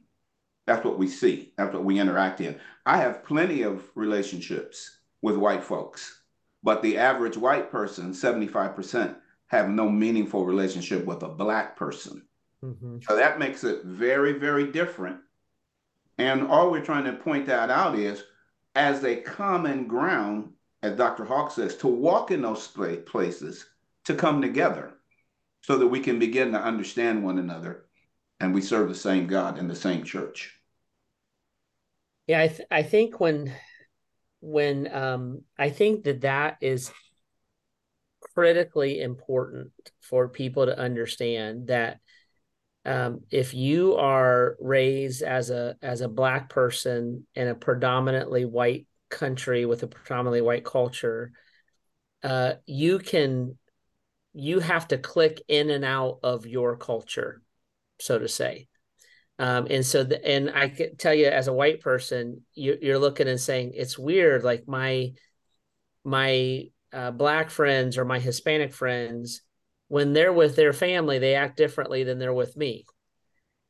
[0.67, 1.53] That's what we see.
[1.59, 2.59] That's what we interact in.
[2.87, 6.23] I have plenty of relationships with white folks,
[6.67, 12.27] but the average white person, 75%, have no meaningful relationship with a black person.
[12.63, 12.99] Mm-hmm.
[13.09, 15.21] So that makes it very, very different
[16.19, 18.25] and all we're trying to point that out is
[18.75, 20.53] as a common ground,
[20.83, 21.25] as Dr.
[21.25, 23.67] Hawk says, to walk in those places,
[24.05, 24.95] to come together
[25.63, 27.87] so that we can begin to understand one another
[28.41, 30.55] and we serve the same God in the same church.
[32.27, 33.53] Yeah, I, th- I think when
[34.41, 36.91] when um, I think that that is
[38.21, 39.71] critically important
[40.03, 41.99] for people to understand that
[42.85, 48.87] um, if you are raised as a as a black person in a predominantly white
[49.09, 51.33] country with a predominantly white culture,
[52.23, 53.59] uh, you can
[54.33, 57.43] you have to click in and out of your culture,
[57.99, 58.69] so to say.
[59.39, 62.99] Um, and so, the, and I can tell you, as a white person, you, you're
[62.99, 64.45] looking and saying it's weird.
[64.45, 65.13] Like my
[66.05, 69.43] my uh, black friends or my Hispanic friends,
[69.89, 72.85] when they're with their family they act differently than they're with me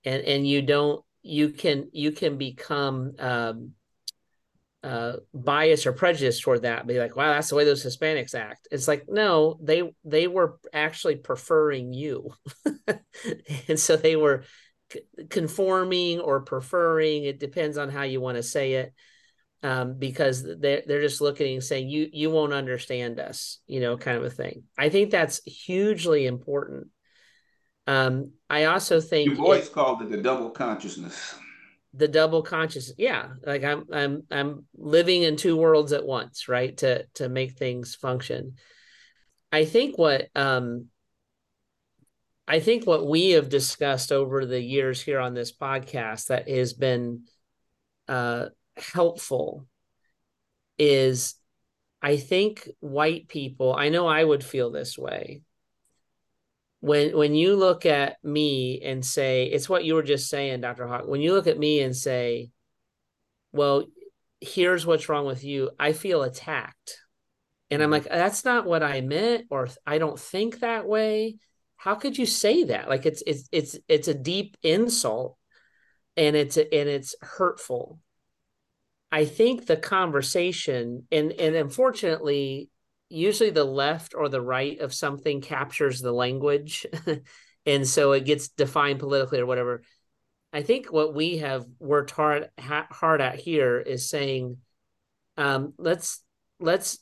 [0.04, 3.72] and and you don't you can you can become um,
[4.82, 8.68] uh, biased or prejudiced toward that be like wow that's the way those hispanics act
[8.70, 12.30] it's like no they they were actually preferring you
[13.68, 14.44] and so they were
[15.30, 18.94] conforming or preferring it depends on how you want to say it
[19.62, 23.96] um, because they're they're just looking and saying you you won't understand us, you know,
[23.96, 24.64] kind of a thing.
[24.78, 26.88] I think that's hugely important.
[27.86, 31.34] Um, I also think Du Bois called it the double consciousness.
[31.94, 33.28] The double consciousness, yeah.
[33.44, 36.76] Like I'm I'm I'm living in two worlds at once, right?
[36.78, 38.54] To to make things function.
[39.50, 40.86] I think what um
[42.48, 46.72] I think what we have discussed over the years here on this podcast that has
[46.72, 47.24] been
[48.08, 49.66] uh helpful
[50.78, 51.34] is
[52.02, 55.42] I think white people, I know I would feel this way.
[56.80, 60.86] When when you look at me and say, it's what you were just saying, Dr.
[60.86, 61.08] Hawk.
[61.08, 62.50] When you look at me and say,
[63.52, 63.86] well,
[64.40, 66.98] here's what's wrong with you, I feel attacked.
[67.70, 67.92] And I'm mm-hmm.
[67.92, 71.38] like, that's not what I meant, or I don't think that way.
[71.76, 72.88] How could you say that?
[72.88, 75.36] Like it's it's it's it's a deep insult
[76.16, 78.00] and it's and it's hurtful
[79.10, 82.70] I think the conversation and and unfortunately
[83.08, 86.86] usually the left or the right of something captures the language
[87.66, 89.82] and so it gets defined politically or whatever.
[90.52, 94.58] I think what we have worked hard hard at here is saying
[95.36, 96.22] um, let's
[96.58, 96.98] let's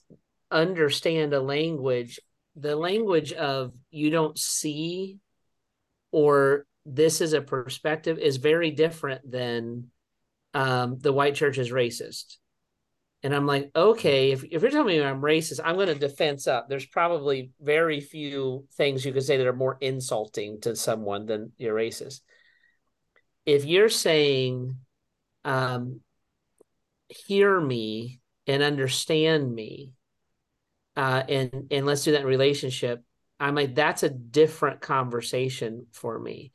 [0.50, 2.20] understand a language
[2.56, 5.18] the language of you don't see
[6.12, 9.90] or this is a perspective is very different than
[10.52, 12.36] um, the white church is racist.
[13.24, 16.46] And I'm like, okay, if, if you're telling me I'm racist, I'm going to defense
[16.46, 16.68] up.
[16.68, 21.52] There's probably very few things you could say that are more insulting to someone than
[21.56, 22.20] you're racist.
[23.46, 24.76] If you're saying,
[25.44, 26.00] um,
[27.08, 29.93] hear me and understand me,
[30.96, 33.02] uh, and and let's do that in relationship,
[33.40, 36.52] I'm like, that's a different conversation for me.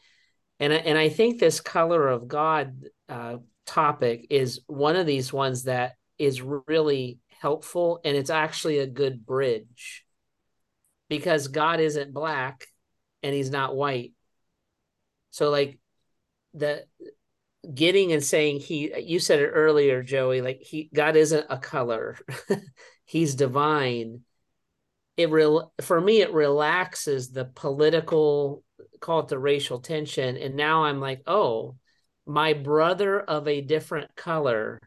[0.59, 5.31] And I, and I think this color of God uh, topic is one of these
[5.31, 10.05] ones that is really helpful and it's actually a good bridge
[11.07, 12.67] because God isn't black
[13.23, 14.13] and he's not white.
[15.31, 15.79] So like
[16.53, 16.85] the
[17.73, 22.17] getting and saying he you said it earlier Joey like he God isn't a color.
[23.05, 24.21] he's divine.
[25.19, 28.63] It real for me it relaxes the political
[29.01, 31.75] call it the racial tension and now I'm like, "Oh,
[32.25, 34.79] my brother of a different color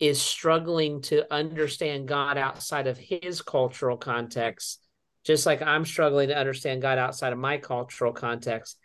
[0.00, 4.84] is struggling to understand God outside of his cultural context,
[5.22, 8.76] just like I'm struggling to understand God outside of my cultural context.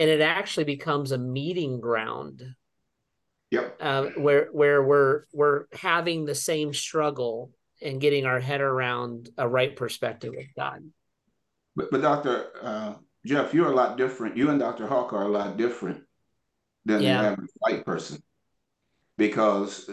[0.00, 2.42] And it actually becomes a meeting ground.
[3.52, 3.76] Yep.
[3.80, 7.52] Uh, where where we're we're having the same struggle
[7.84, 10.82] and getting our head around a right perspective of God.
[11.76, 12.46] But but Dr.
[12.62, 12.94] Uh,
[13.26, 14.36] Jeff, you're a lot different.
[14.36, 14.86] You and Dr.
[14.86, 16.02] Hawk are a lot different
[16.84, 17.22] than yeah.
[17.22, 18.22] the average white person
[19.16, 19.90] because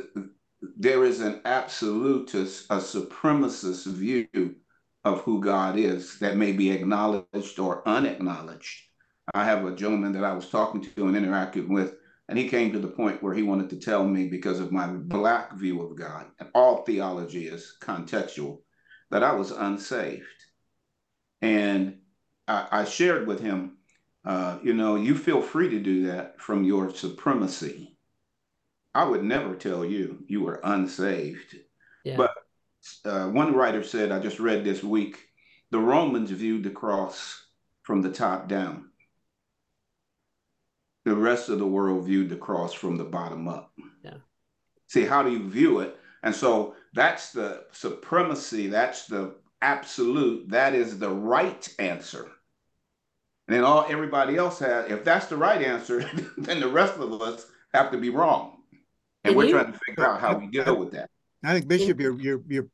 [0.77, 4.56] there is an absolutist, a supremacist view
[5.04, 8.82] of who God is that may be acknowledged or unacknowledged.
[9.34, 11.95] I have a gentleman that I was talking to and interacting with,
[12.32, 14.88] and he came to the point where he wanted to tell me because of my
[14.88, 18.62] black view of God, and all theology is contextual,
[19.12, 20.26] that I was unsaved.
[21.41, 22.00] And
[22.48, 23.78] I, I shared with him,
[24.26, 27.91] uh, you know, you feel free to do that from your supremacy
[28.94, 31.56] I would never tell you you were unsaved.
[32.04, 32.17] Yeah.
[32.17, 32.32] But
[33.06, 35.20] uh, one writer said, I just read this week,
[35.70, 37.46] the Romans viewed the cross
[37.84, 38.90] from the top down.
[41.06, 43.72] The rest of the world viewed the cross from the bottom up.
[44.04, 44.18] Yeah.
[44.88, 45.98] See, how do you view it?
[46.24, 52.30] And so that's the supremacy, that's the absolute, that is the right answer.
[53.48, 57.22] And then all everybody else has, if that's the right answer, then the rest of
[57.22, 58.58] us have to be wrong.
[59.24, 61.10] And we're trying to figure out how we deal with that.
[61.44, 62.68] I think Bishop, you're you're you're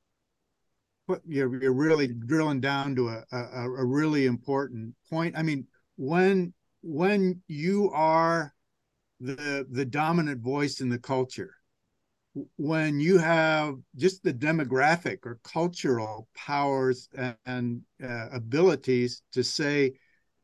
[1.25, 5.37] you're, you're really drilling down to a, a, a really important point.
[5.37, 8.53] I mean, when when you are
[9.19, 11.55] the the dominant voice in the culture,
[12.57, 19.93] when you have just the demographic or cultural powers and, and uh, abilities to say,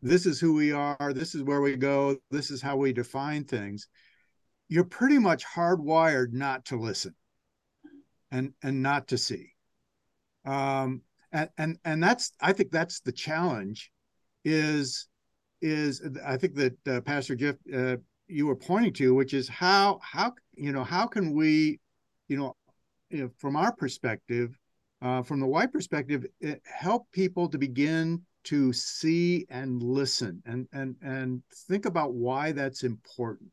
[0.02, 3.44] this is who we are, this is where we go, this is how we define
[3.44, 3.88] things,
[4.70, 7.14] you're pretty much hardwired not to listen
[8.32, 9.52] and and not to see.
[10.46, 11.02] Um
[11.34, 13.92] and and and that's i think that's the challenge
[14.46, 15.08] is
[15.64, 17.96] is i think that uh, pastor jeff uh,
[18.28, 21.80] you were pointing to which is how how you know how can we
[22.28, 22.38] you
[23.12, 24.58] know, from our perspective
[25.02, 26.26] uh, from the white perspective
[26.66, 32.84] help people to begin to see and listen and and and think about why that's
[32.84, 33.52] important.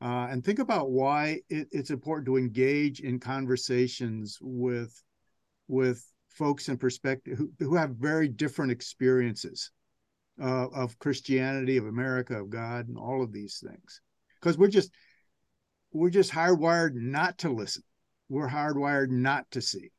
[0.00, 5.02] Uh, and think about why it, it's important to engage in conversations with
[5.66, 9.72] with folks in perspective who, who have very different experiences
[10.40, 14.00] uh, of Christianity, of America, of God, and all of these things.
[14.40, 14.92] Because we're just
[15.92, 17.82] we're just hardwired not to listen.
[18.28, 19.90] We're hardwired not to see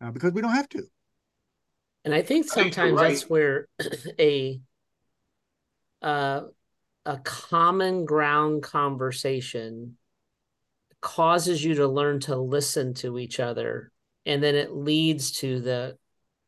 [0.00, 0.84] uh, because we don't have to.
[2.04, 3.08] And I think sometimes right.
[3.10, 3.68] that's where
[4.18, 4.60] a
[6.02, 6.42] uh,
[7.06, 9.96] a common ground conversation
[11.00, 13.92] causes you to learn to listen to each other
[14.26, 15.96] and then it leads to the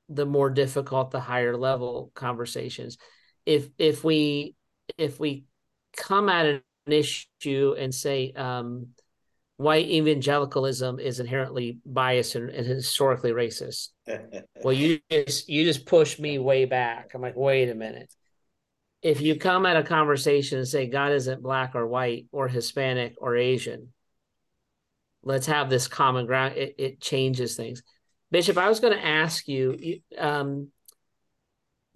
[0.09, 2.96] the more difficult the higher level conversations
[3.46, 4.54] if if we
[4.98, 5.44] if we
[5.96, 8.88] come at an issue and say um
[9.56, 13.88] white evangelicalism is inherently biased and, and historically racist
[14.62, 18.12] well you just you just push me way back i'm like wait a minute
[19.06, 23.14] if you come at a conversation and say God isn't black or white or Hispanic
[23.18, 23.92] or Asian,
[25.22, 26.56] let's have this common ground.
[26.56, 27.85] It, it changes things.
[28.32, 30.72] Bishop, I was going to ask you, um,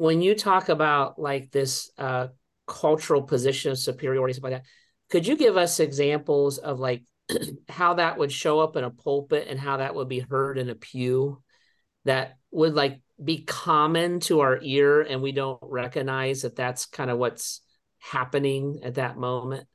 [0.00, 2.28] when you talk about like this uh,
[2.66, 4.64] cultural position of superiority, stuff like that,
[5.10, 7.02] could you give us examples of like
[7.68, 10.70] how that would show up in a pulpit and how that would be heard in
[10.70, 11.42] a pew
[12.06, 17.10] that would like be common to our ear and we don't recognize that that's kind
[17.10, 17.60] of what's
[17.98, 19.66] happening at that moment?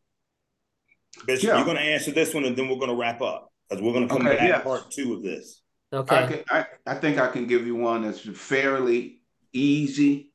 [1.27, 1.57] Bishop, yeah.
[1.57, 3.93] you're going to answer this one and then we're going to wrap up because we're
[3.93, 4.59] going to come okay, back yeah.
[4.61, 5.61] part two of this.
[5.93, 6.15] Okay.
[6.15, 9.21] I, can, I, I, think I can give you one that's fairly
[9.55, 10.31] easy.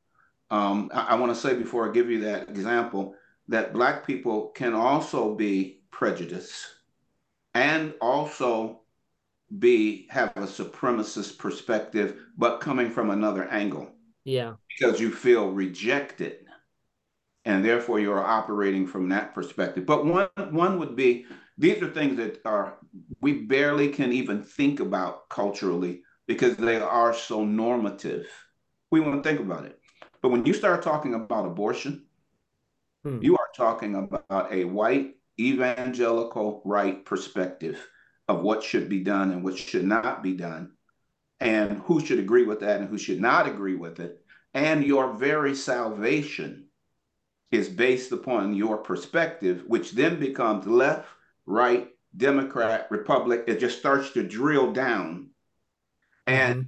[0.50, 3.14] Um, I, I want to say before I give you that example
[3.48, 6.66] that Black people can also be prejudiced
[7.54, 8.80] and also
[9.58, 13.90] be have a supremacist perspective, but coming from another angle.
[14.24, 14.54] Yeah.
[14.68, 16.38] Because you feel rejected.
[17.44, 19.86] And therefore you're operating from that perspective.
[19.86, 22.76] But one one would be these are things that are
[23.20, 28.26] we barely can even think about culturally because they are so normative.
[28.90, 29.80] We won't think about it.
[30.22, 32.06] But when you start talking about abortion,
[33.04, 33.22] hmm.
[33.22, 37.86] you are talking about a white evangelical right perspective
[38.28, 40.72] of what should be done and what should not be done,
[41.40, 44.22] and who should agree with that and who should not agree with it.
[44.54, 46.66] And your very salvation
[47.50, 51.08] is based upon your perspective, which then becomes left,
[51.46, 53.44] right, Democrat, Republic.
[53.46, 55.30] It just starts to drill down.
[56.26, 56.66] And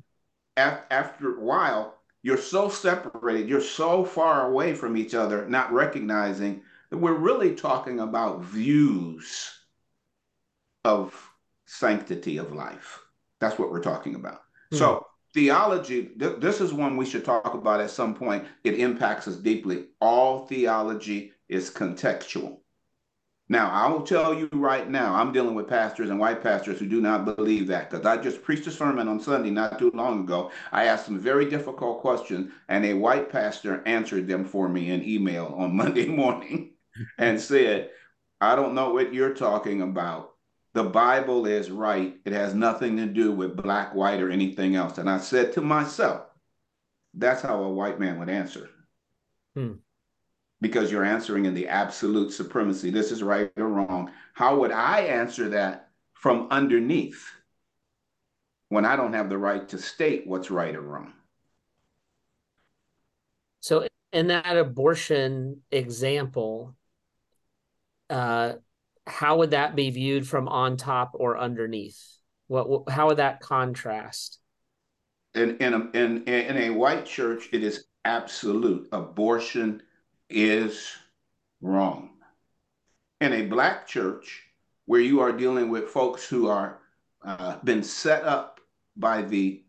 [0.56, 0.68] mm-hmm.
[0.74, 5.72] af- after a while, you're so separated, you're so far away from each other, not
[5.72, 9.50] recognizing that we're really talking about views
[10.84, 11.14] of
[11.66, 13.00] sanctity of life.
[13.40, 14.42] That's what we're talking about.
[14.72, 14.78] Mm-hmm.
[14.78, 18.44] So, theology, th- this is one we should talk about at some point.
[18.62, 19.86] It impacts us deeply.
[20.00, 22.58] All theology is contextual.
[23.52, 26.86] Now, I will tell you right now, I'm dealing with pastors and white pastors who
[26.86, 30.20] do not believe that because I just preached a sermon on Sunday not too long
[30.20, 30.50] ago.
[30.72, 35.06] I asked some very difficult questions, and a white pastor answered them for me in
[35.06, 36.76] email on Monday morning
[37.18, 37.90] and said,
[38.40, 40.32] I don't know what you're talking about.
[40.72, 42.16] The Bible is right.
[42.24, 44.96] It has nothing to do with black, white, or anything else.
[44.96, 46.22] And I said to myself,
[47.12, 48.70] that's how a white man would answer.
[49.54, 49.72] Hmm
[50.62, 52.88] because you're answering in the absolute supremacy.
[52.88, 54.12] This is right or wrong.
[54.32, 57.28] How would I answer that from underneath
[58.68, 61.12] when I don't have the right to state what's right or wrong?
[63.60, 66.76] So, in that abortion example,
[68.08, 68.54] uh,
[69.06, 72.00] how would that be viewed from on top or underneath?
[72.46, 74.38] What, how would that contrast?
[75.34, 79.82] In in a, in in a white church, it is absolute abortion
[80.32, 80.90] is
[81.60, 82.10] wrong.
[83.20, 84.42] In a black church,
[84.86, 86.80] where you are dealing with folks who are
[87.24, 88.60] uh, been set up
[88.96, 89.62] by the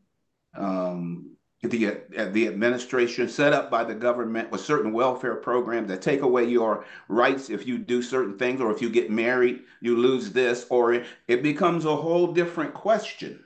[0.56, 6.02] um, the uh, the administration, set up by the government with certain welfare programs that
[6.02, 9.96] take away your rights if you do certain things, or if you get married, you
[9.98, 13.44] lose this, or it, it becomes a whole different question.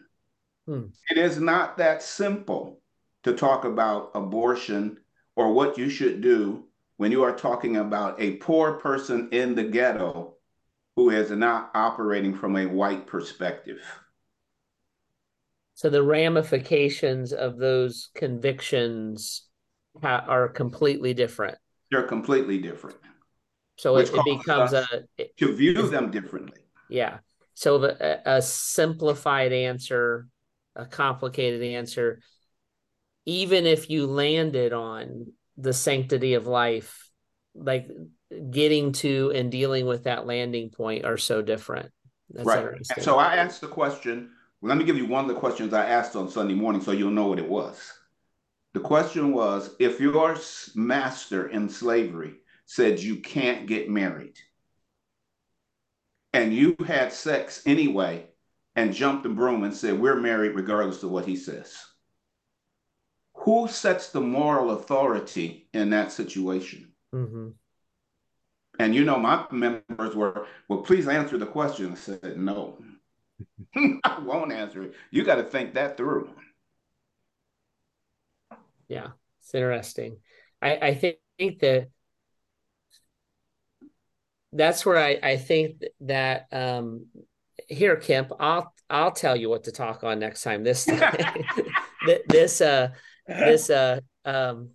[0.65, 0.85] Hmm.
[1.09, 2.81] It is not that simple
[3.23, 4.99] to talk about abortion
[5.35, 6.66] or what you should do
[6.97, 10.35] when you are talking about a poor person in the ghetto
[10.95, 13.79] who is not operating from a white perspective.
[15.75, 19.47] So the ramifications of those convictions
[20.01, 21.57] ha- are completely different.
[21.91, 22.97] They're completely different.
[23.77, 24.87] So it, it, becomes a
[25.37, 26.61] to view them differently.
[26.89, 27.19] Yeah.
[27.53, 30.27] So the, a simplified answer,
[30.75, 32.21] a complicated answer,
[33.25, 35.27] even if you landed on
[35.57, 37.09] the sanctity of life
[37.55, 37.89] like
[38.51, 41.91] getting to and dealing with that landing point are so different.
[42.29, 42.75] That's right.
[42.93, 44.31] and so i asked the question
[44.61, 47.09] let me give you one of the questions i asked on sunday morning so you'll
[47.11, 47.93] know what it was.
[48.73, 50.37] The question was if your
[50.75, 52.35] master in slavery
[52.65, 54.35] said you can't get married
[56.33, 58.27] and you had sex anyway
[58.75, 61.77] and jumped the broom and said we're married regardless of what he says
[63.47, 66.91] who sets the moral authority in that situation?
[67.15, 67.51] Mm-hmm.
[68.77, 71.93] And you know, my members were, well, please answer the question.
[71.93, 72.77] I said, no,
[74.03, 74.95] I won't answer it.
[75.11, 76.29] You got to think that through.
[78.89, 80.17] Yeah, it's interesting.
[80.61, 81.87] I, I think, think that
[84.51, 87.05] that's where I, I think that um,
[87.69, 90.65] here, Kemp, I'll I'll tell you what to talk on next time.
[90.65, 90.85] This
[92.27, 92.89] this uh
[93.27, 94.71] this uh um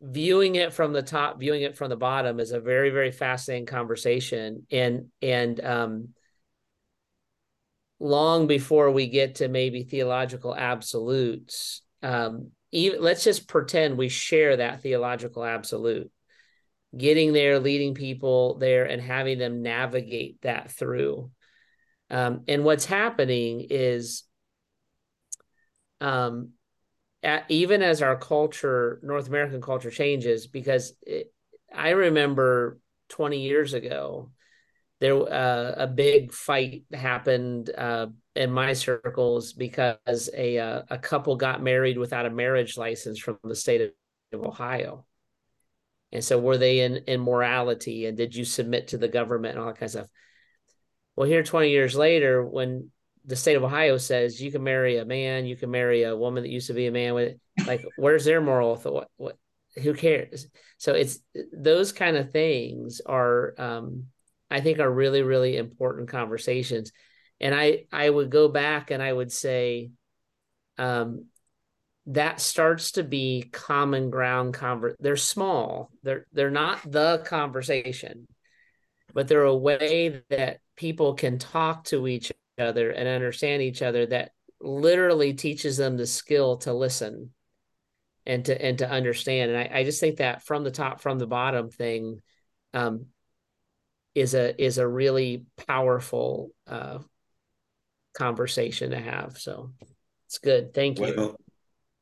[0.00, 3.66] viewing it from the top viewing it from the bottom is a very very fascinating
[3.66, 4.66] conversation.
[4.70, 6.08] And and um
[8.00, 14.56] long before we get to maybe theological absolutes um even let's just pretend we share
[14.56, 16.10] that theological absolute.
[16.96, 21.30] Getting there leading people there and having them navigate that through.
[22.10, 24.24] Um and what's happening is
[26.00, 26.50] um
[27.48, 31.32] even as our culture, North American culture changes, because it,
[31.74, 34.30] I remember 20 years ago,
[35.00, 41.36] there uh, a big fight happened uh, in my circles because a uh, a couple
[41.36, 43.90] got married without a marriage license from the state of
[44.42, 45.04] Ohio.
[46.12, 49.60] And so were they in in morality and did you submit to the government and
[49.60, 50.08] all that kind of stuff?
[51.16, 52.90] Well, here 20 years later, when
[53.24, 56.42] the state of Ohio says you can marry a man, you can marry a woman
[56.42, 59.08] that used to be a man with like where's their moral thought?
[59.16, 59.38] What
[59.76, 60.46] who cares?
[60.78, 61.18] So it's
[61.52, 64.06] those kind of things are um
[64.50, 66.92] I think are really, really important conversations.
[67.40, 69.90] And I I would go back and I would say,
[70.78, 71.26] um,
[72.06, 78.26] that starts to be common ground conver they're small they're they're not the conversation
[79.14, 84.06] but they're a way that people can talk to each other and understand each other
[84.06, 84.30] that
[84.60, 87.30] literally teaches them the skill to listen
[88.26, 91.18] and to and to understand and i, I just think that from the top from
[91.18, 92.22] the bottom thing
[92.72, 93.06] um,
[94.14, 96.98] is a is a really powerful uh,
[98.16, 99.72] conversation to have so
[100.26, 101.36] it's good thank you well,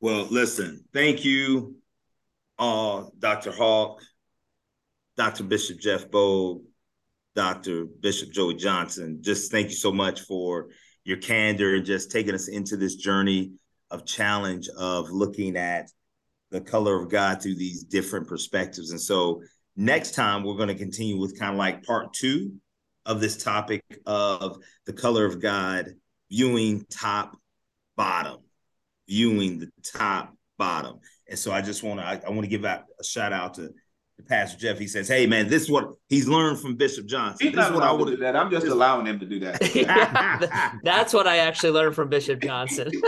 [0.02, 1.76] well, listen, thank you,
[2.58, 3.52] uh, Dr.
[3.52, 4.02] Hawk,
[5.16, 5.44] Dr.
[5.44, 6.64] Bishop Jeff Bogue,
[7.34, 7.86] Dr.
[7.86, 9.18] Bishop Joey Johnson.
[9.20, 10.68] Just thank you so much for
[11.04, 13.52] your candor and just taking us into this journey
[13.90, 15.90] of challenge of looking at
[16.50, 18.90] the color of God through these different perspectives.
[18.90, 19.42] And so
[19.76, 22.52] next time we're going to continue with kind of like part two
[23.06, 25.88] of this topic of the color of God
[26.30, 27.36] viewing top
[27.96, 28.38] bottom
[29.08, 30.98] viewing the top bottom.
[31.28, 33.54] And so I just want to I, I want to give out a shout out
[33.54, 33.74] to, to
[34.26, 34.78] Pastor Jeff.
[34.78, 37.46] He says, "Hey man, this is what he's learned from Bishop Johnson.
[37.46, 38.36] He's this not what I would do that.
[38.36, 40.80] I'm just allowing him to do that.
[40.84, 42.90] That's what I actually learned from Bishop Johnson.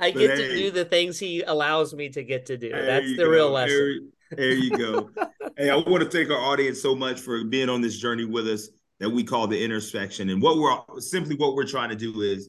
[0.00, 2.70] I get hey, to do the things he allows me to get to do.
[2.70, 3.30] That's the go.
[3.30, 4.10] real lesson.
[4.30, 5.10] There, there you go.
[5.56, 8.48] hey, I want to thank our audience so much for being on this journey with
[8.48, 10.30] us that we call the intersection.
[10.30, 12.48] And what we're simply what we're trying to do is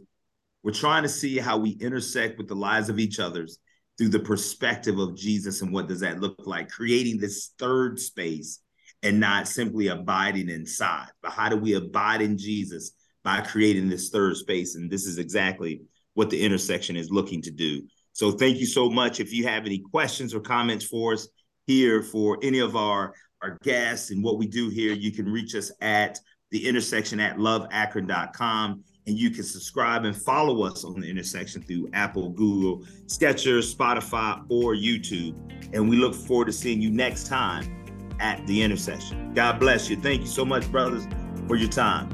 [0.63, 3.59] we're trying to see how we intersect with the lives of each other's
[3.97, 8.59] through the perspective of Jesus and what does that look like, creating this third space
[9.03, 11.07] and not simply abiding inside.
[11.21, 12.91] But how do we abide in Jesus
[13.23, 14.75] by creating this third space?
[14.75, 15.81] And this is exactly
[16.13, 17.83] what the intersection is looking to do.
[18.13, 19.19] So thank you so much.
[19.19, 21.27] If you have any questions or comments for us
[21.67, 25.55] here for any of our, our guests and what we do here, you can reach
[25.55, 26.19] us at
[26.51, 31.89] the intersection at loveakron.com and you can subscribe and follow us on the intersection through
[31.93, 35.35] Apple, Google, Stitcher, Spotify, or YouTube.
[35.73, 39.33] And we look forward to seeing you next time at the intersection.
[39.33, 39.97] God bless you.
[39.97, 41.05] Thank you so much, brothers,
[41.47, 42.09] for your time.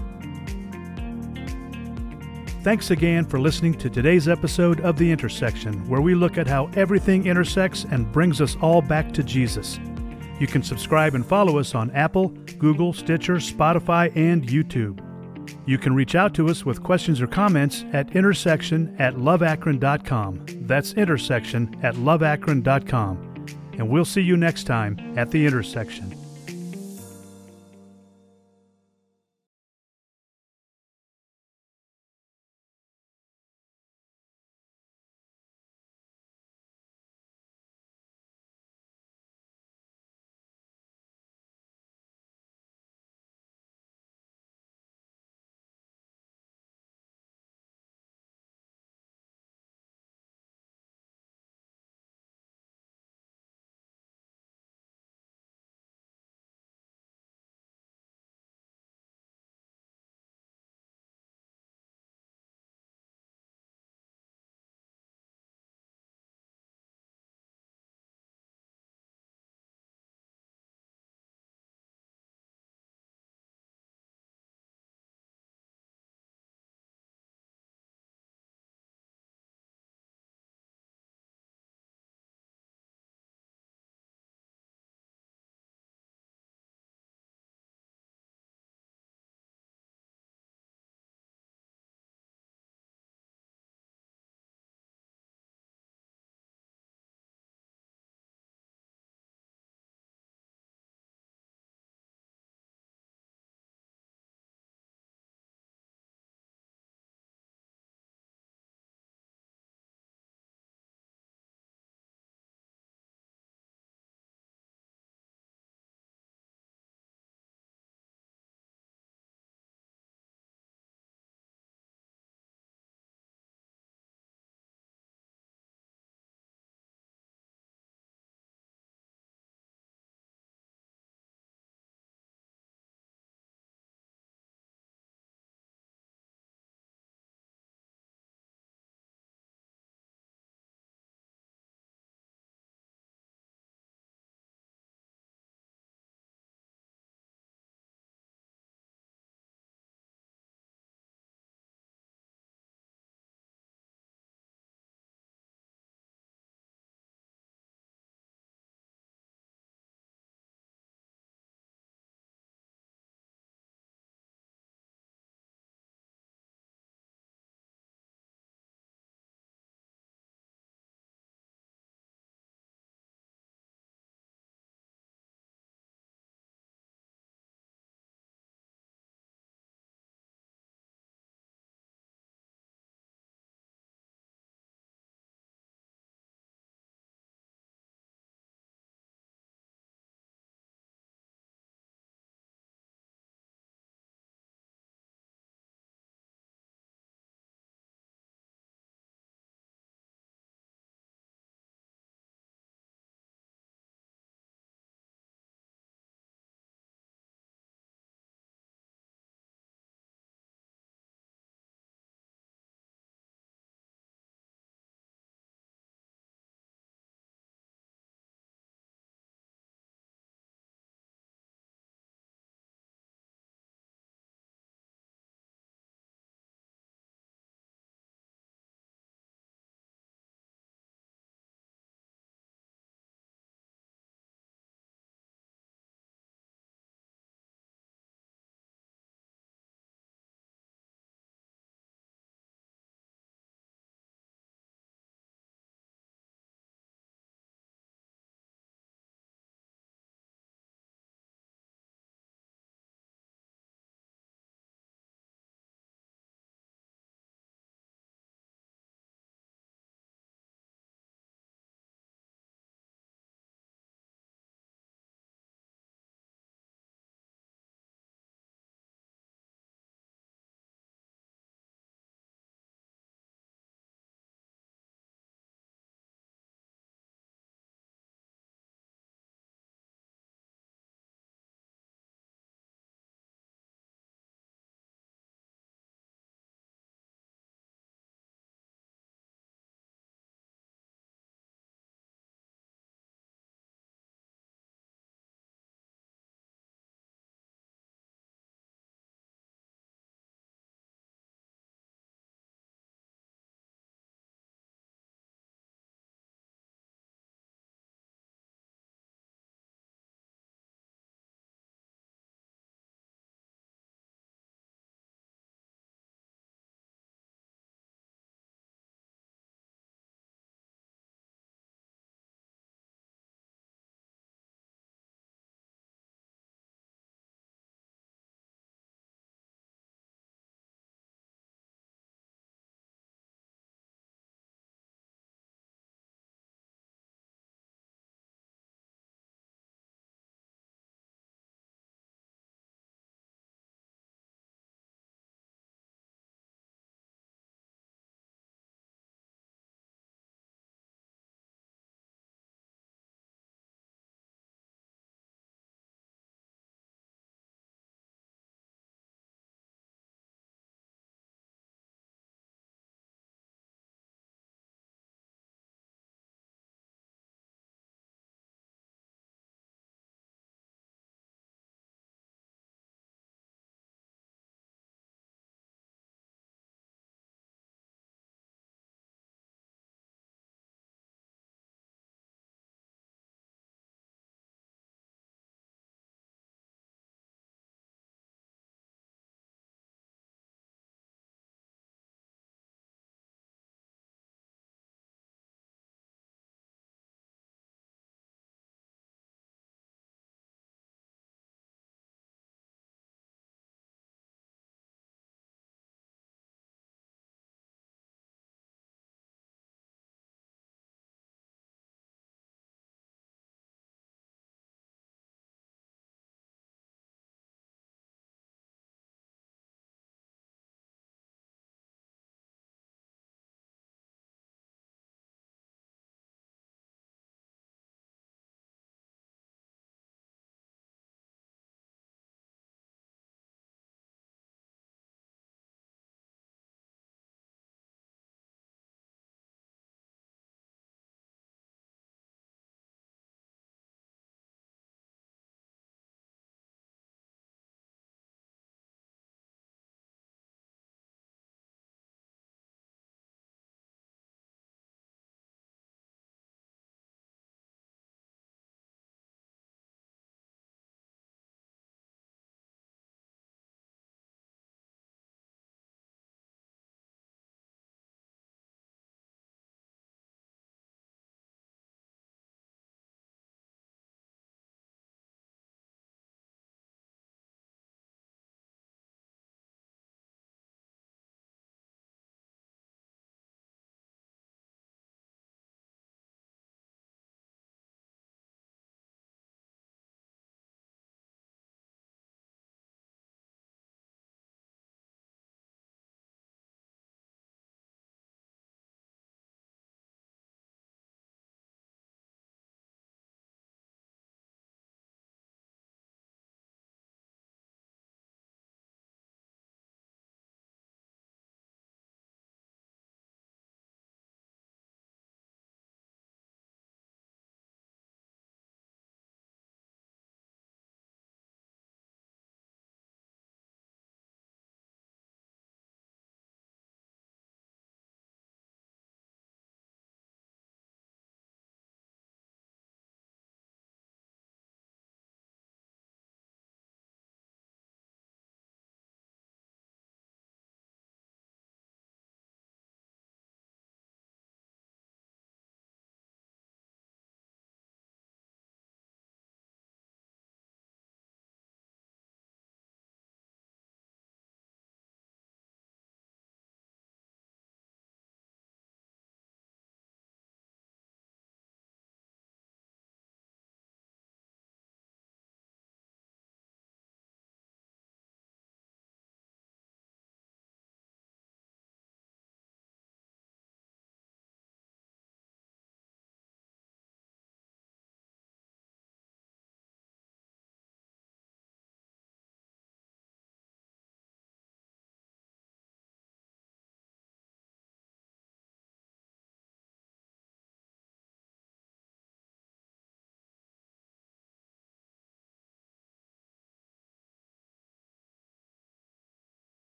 [2.62, 6.70] Thanks again for listening to today's episode of The Intersection, where we look at how
[6.76, 9.80] everything intersects and brings us all back to Jesus.
[10.40, 15.09] You can subscribe and follow us on Apple, Google, Stitcher, Spotify, and YouTube.
[15.66, 20.46] You can reach out to us with questions or comments at intersection at loveakron.com.
[20.68, 23.46] That's intersection at loveakron.com.
[23.74, 26.19] And we'll see you next time at the intersection.